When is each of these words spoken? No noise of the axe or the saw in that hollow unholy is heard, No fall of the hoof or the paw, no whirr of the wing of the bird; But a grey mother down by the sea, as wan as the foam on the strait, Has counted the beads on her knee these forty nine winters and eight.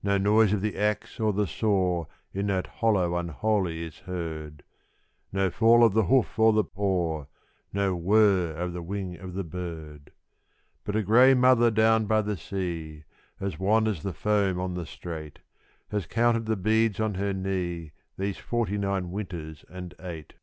No 0.00 0.16
noise 0.16 0.52
of 0.52 0.60
the 0.60 0.78
axe 0.78 1.18
or 1.18 1.32
the 1.32 1.48
saw 1.48 2.04
in 2.32 2.46
that 2.46 2.68
hollow 2.68 3.16
unholy 3.16 3.82
is 3.82 3.98
heard, 3.98 4.62
No 5.32 5.50
fall 5.50 5.82
of 5.82 5.92
the 5.92 6.04
hoof 6.04 6.38
or 6.38 6.52
the 6.52 6.62
paw, 6.62 7.24
no 7.72 7.96
whirr 7.96 8.52
of 8.54 8.72
the 8.72 8.80
wing 8.80 9.16
of 9.16 9.34
the 9.34 9.42
bird; 9.42 10.12
But 10.84 10.94
a 10.94 11.02
grey 11.02 11.34
mother 11.34 11.72
down 11.72 12.04
by 12.06 12.22
the 12.22 12.36
sea, 12.36 13.02
as 13.40 13.58
wan 13.58 13.88
as 13.88 14.04
the 14.04 14.14
foam 14.14 14.60
on 14.60 14.74
the 14.74 14.86
strait, 14.86 15.40
Has 15.90 16.06
counted 16.06 16.46
the 16.46 16.54
beads 16.54 17.00
on 17.00 17.14
her 17.14 17.32
knee 17.32 17.90
these 18.16 18.38
forty 18.38 18.78
nine 18.78 19.10
winters 19.10 19.64
and 19.68 19.96
eight. 19.98 20.34